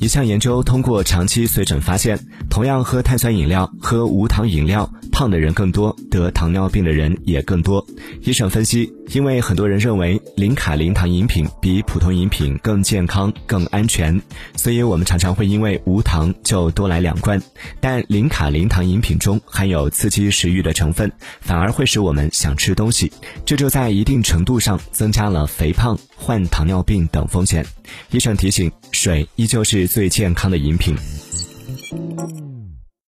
[0.00, 2.18] 一项研究通过长期随诊发现，
[2.48, 7.86] 同样喝碳酸饮料，喝无糖饮料，胖的人更多，得糖尿病的人也更多。
[8.22, 14.18] 医生分析，因为很多人认为零卡零糖饮品比普通饮品更健康、更安全，
[14.56, 17.38] 所以我们常常会因为无糖就多来两罐。
[17.82, 21.12] 但零卡零糖饮品中含有刺激食欲的成分，
[21.42, 23.12] 反而会使我们想吃东西，
[23.44, 27.62] 这就在一定程度上增加了肥胖、患糖尿病等风险。
[28.10, 30.96] 医生提醒，水依旧是最健康的饮品。